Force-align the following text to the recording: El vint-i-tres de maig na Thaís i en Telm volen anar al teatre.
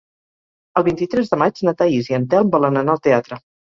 El 0.81 0.85
vint-i-tres 0.87 1.31
de 1.35 1.41
maig 1.43 1.63
na 1.69 1.77
Thaís 1.85 2.13
i 2.15 2.21
en 2.21 2.29
Telm 2.35 2.53
volen 2.61 2.85
anar 2.85 3.01
al 3.01 3.09
teatre. 3.09 3.45